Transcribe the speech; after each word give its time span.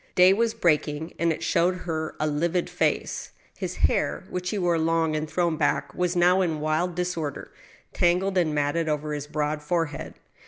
Day 0.15 0.33
was 0.33 0.55
breaking, 0.55 1.13
and 1.19 1.31
it 1.31 1.43
showed 1.43 1.75
her 1.81 2.15
a 2.19 2.25
livid 2.25 2.71
face; 2.71 3.33
his 3.55 3.75
hair, 3.75 4.23
which 4.31 4.49
he 4.49 4.57
wore 4.57 4.79
long 4.79 5.15
and 5.15 5.29
thrown 5.29 5.57
back, 5.57 5.93
was 5.93 6.15
now 6.15 6.41
in 6.41 6.59
wild 6.59 6.95
dis 6.95 7.15
order, 7.15 7.51
tangled 7.93 8.35
and 8.35 8.55
matted 8.55 8.89
over 8.89 9.13
his 9.13 9.27
broad 9.27 9.61
forehead. 9.61 10.15